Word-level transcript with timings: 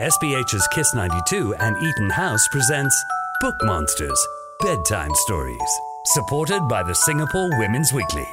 SPH's 0.00 0.66
Kiss 0.68 0.94
92 0.94 1.54
and 1.56 1.76
EtonHouse 1.76 2.50
presents 2.50 3.04
Book 3.42 3.54
Monsters 3.64 4.26
Bedtime 4.62 5.14
Stories, 5.14 5.80
supported 6.06 6.66
by 6.68 6.82
the 6.82 6.94
Singapore 6.94 7.50
Women's 7.58 7.92
Weekly. 7.92 8.26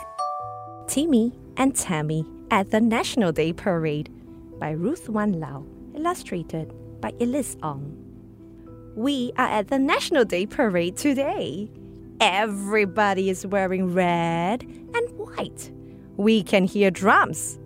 Timmy 0.88 1.34
and 1.58 1.76
Tammy 1.76 2.26
at 2.52 2.72
the 2.72 2.80
National 2.80 3.34
Day 3.34 3.52
Parade 3.52 4.10
by 4.58 4.72
Ruth 4.72 5.10
Wan 5.10 5.42
Lau, 5.42 5.66
illustrated 5.94 6.72
by 7.02 7.12
Elise 7.20 7.58
Ong. 7.62 7.98
We 8.96 9.34
are 9.38 9.50
at 9.50 9.68
the 9.68 9.78
National 9.78 10.24
Day 10.24 10.46
Parade 10.46 10.96
today. 10.96 11.70
Everybody 12.22 13.30
is 13.30 13.46
wearing 13.46 13.94
red 13.94 14.64
and 14.64 15.12
white. 15.18 15.70
We 16.16 16.44
can 16.44 16.64
hear 16.64 16.92
drums. 16.92 17.60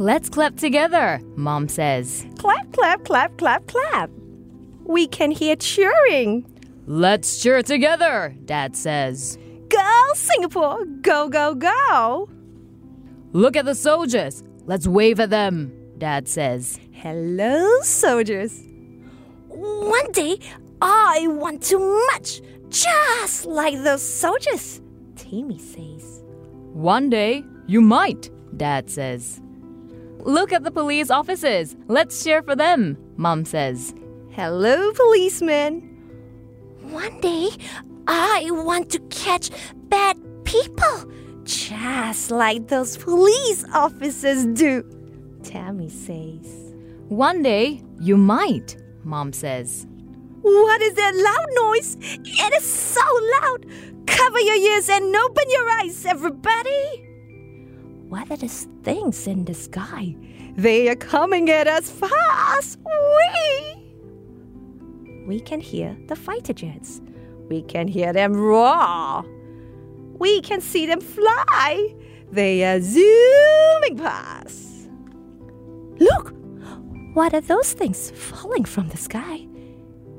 Let's 0.00 0.28
clap 0.28 0.54
together, 0.54 1.20
Mom 1.34 1.66
says. 1.66 2.24
Clap, 2.38 2.72
clap, 2.72 3.04
clap, 3.04 3.36
clap, 3.36 3.66
clap. 3.66 4.10
We 4.84 5.08
can 5.08 5.32
hear 5.32 5.56
cheering. 5.56 6.46
Let's 6.86 7.42
cheer 7.42 7.64
together, 7.64 8.36
Dad 8.44 8.76
says. 8.76 9.36
Go, 9.68 10.02
Singapore! 10.14 10.84
Go, 11.02 11.28
go, 11.28 11.52
go! 11.56 12.28
Look 13.32 13.56
at 13.56 13.64
the 13.64 13.74
soldiers. 13.74 14.44
Let's 14.66 14.86
wave 14.86 15.18
at 15.18 15.30
them, 15.30 15.72
Dad 15.98 16.28
says. 16.28 16.78
Hello, 16.92 17.68
soldiers. 17.82 18.62
One 19.48 20.12
day, 20.12 20.38
I 20.80 21.26
want 21.26 21.60
to 21.64 21.78
march 21.80 22.40
just 22.68 23.46
like 23.46 23.82
those 23.82 24.02
soldiers, 24.02 24.80
Timmy 25.16 25.58
says. 25.58 26.22
One 26.72 27.10
day, 27.10 27.42
you 27.66 27.80
might, 27.80 28.30
Dad 28.56 28.88
says. 28.88 29.40
Look 30.28 30.52
at 30.52 30.62
the 30.62 30.70
police 30.70 31.10
officers. 31.10 31.74
Let's 31.86 32.22
cheer 32.22 32.42
for 32.42 32.54
them, 32.54 32.98
Mom 33.16 33.46
says. 33.46 33.94
Hello, 34.32 34.92
policeman. 34.92 35.80
One 36.82 37.18
day, 37.22 37.48
I 38.06 38.46
want 38.50 38.90
to 38.90 38.98
catch 39.08 39.48
bad 39.88 40.18
people, 40.44 41.10
just 41.44 42.30
like 42.30 42.68
those 42.68 42.98
police 42.98 43.64
officers 43.72 44.44
do, 44.44 44.84
Tammy 45.44 45.88
says. 45.88 46.74
One 47.08 47.42
day, 47.42 47.82
you 47.98 48.18
might, 48.18 48.76
Mom 49.04 49.32
says. 49.32 49.86
What 50.42 50.82
is 50.82 50.92
that 50.92 51.14
loud 51.16 51.68
noise? 51.70 51.96
It 52.02 52.52
is 52.52 52.70
so 52.70 53.00
loud. 53.40 53.64
Cover 54.06 54.40
your 54.40 54.56
ears 54.56 54.90
and 54.90 55.16
open 55.16 55.44
your 55.48 55.70
eyes, 55.70 56.04
everybody. 56.04 57.07
What 58.08 58.30
are 58.30 58.36
these 58.36 58.66
things 58.82 59.26
in 59.26 59.44
the 59.44 59.54
sky? 59.54 60.16
They 60.56 60.88
are 60.88 60.96
coming 60.96 61.50
at 61.50 61.66
us 61.66 61.90
fast. 61.90 62.78
Wee! 62.84 63.84
We 65.26 65.40
can 65.40 65.60
hear 65.60 65.94
the 66.08 66.16
fighter 66.16 66.54
jets. 66.54 67.02
We 67.48 67.62
can 67.62 67.86
hear 67.86 68.14
them 68.14 68.34
roar. 68.34 69.24
We 70.18 70.40
can 70.40 70.62
see 70.62 70.86
them 70.86 71.02
fly. 71.02 71.94
They 72.32 72.64
are 72.64 72.80
zooming 72.80 73.98
past. 73.98 74.88
Look! 75.98 76.34
What 77.12 77.34
are 77.34 77.42
those 77.42 77.72
things 77.74 78.10
falling 78.10 78.64
from 78.64 78.88
the 78.88 78.96
sky? 78.96 79.46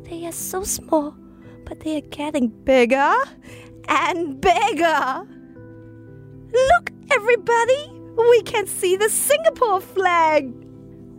They 0.03 0.27
are 0.27 0.31
so 0.31 0.63
small, 0.63 1.15
but 1.65 1.79
they 1.79 1.97
are 1.97 2.07
getting 2.09 2.49
bigger 2.49 3.13
and 3.87 4.39
bigger. 4.39 5.27
Look, 6.51 6.91
everybody! 7.11 7.91
We 8.17 8.41
can 8.43 8.67
see 8.67 8.95
the 8.97 9.09
Singapore 9.09 9.81
flag. 9.81 10.53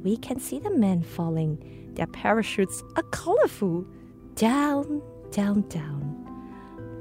We 0.02 0.16
can 0.16 0.38
see 0.38 0.58
the 0.58 0.70
men 0.70 1.02
falling. 1.02 1.58
Their 1.94 2.06
parachutes 2.06 2.82
are 2.96 3.02
colorful. 3.04 3.86
Down, 4.34 5.02
down, 5.30 5.62
down. 5.68 6.16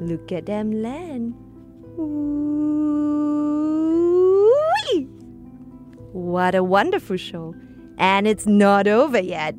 Look 0.02 0.32
at 0.32 0.46
them 0.46 0.72
land. 0.82 1.34
Whee! 1.98 2.30
What 6.14 6.56
a 6.56 6.64
wonderful 6.64 7.18
show. 7.18 7.54
And 7.98 8.28
it's 8.28 8.46
not 8.46 8.88
over 8.88 9.20
yet. 9.20 9.56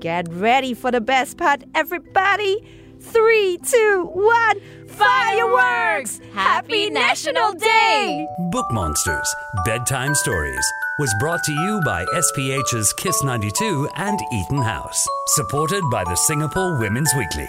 Get 0.00 0.26
ready 0.32 0.74
for 0.74 0.90
the 0.90 1.00
best 1.00 1.38
part, 1.38 1.62
everybody. 1.74 2.58
Three, 3.00 3.58
two, 3.58 4.10
one, 4.12 4.60
fireworks! 4.88 5.85
Happy 6.34 6.90
National 6.90 7.52
Day! 7.54 8.28
Book 8.50 8.66
Monsters 8.70 9.34
Bedtime 9.64 10.14
Stories 10.14 10.64
was 10.98 11.14
brought 11.18 11.42
to 11.44 11.52
you 11.52 11.80
by 11.86 12.04
SPH's 12.04 12.92
Kiss 12.92 13.22
92 13.22 13.88
and 13.96 14.18
EtonHouse, 14.30 15.06
supported 15.28 15.82
by 15.90 16.04
the 16.04 16.14
Singapore 16.14 16.78
Women's 16.78 17.10
Weekly. 17.16 17.48